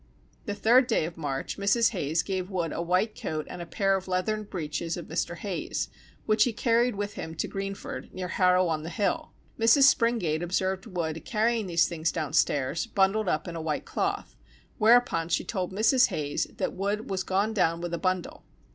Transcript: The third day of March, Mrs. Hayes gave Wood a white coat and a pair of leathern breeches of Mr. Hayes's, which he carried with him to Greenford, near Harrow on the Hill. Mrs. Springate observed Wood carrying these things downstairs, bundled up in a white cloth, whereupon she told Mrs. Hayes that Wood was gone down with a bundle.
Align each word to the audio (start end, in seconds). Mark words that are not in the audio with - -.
The 0.45 0.55
third 0.55 0.87
day 0.87 1.05
of 1.05 1.15
March, 1.15 1.59
Mrs. 1.59 1.91
Hayes 1.91 2.23
gave 2.23 2.49
Wood 2.49 2.73
a 2.73 2.81
white 2.81 3.13
coat 3.15 3.45
and 3.47 3.61
a 3.61 3.67
pair 3.67 3.95
of 3.95 4.07
leathern 4.07 4.45
breeches 4.45 4.97
of 4.97 5.05
Mr. 5.05 5.35
Hayes's, 5.37 5.89
which 6.25 6.45
he 6.45 6.53
carried 6.53 6.95
with 6.95 7.13
him 7.13 7.35
to 7.35 7.47
Greenford, 7.47 8.11
near 8.11 8.29
Harrow 8.29 8.65
on 8.65 8.81
the 8.81 8.89
Hill. 8.89 9.29
Mrs. 9.59 9.83
Springate 9.83 10.41
observed 10.41 10.87
Wood 10.87 11.23
carrying 11.23 11.67
these 11.67 11.87
things 11.87 12.11
downstairs, 12.11 12.87
bundled 12.87 13.29
up 13.29 13.47
in 13.47 13.55
a 13.55 13.61
white 13.61 13.85
cloth, 13.85 14.35
whereupon 14.79 15.29
she 15.29 15.43
told 15.43 15.71
Mrs. 15.71 16.07
Hayes 16.07 16.47
that 16.57 16.73
Wood 16.73 17.07
was 17.11 17.21
gone 17.21 17.53
down 17.53 17.79
with 17.79 17.93
a 17.93 17.99
bundle. 17.99 18.43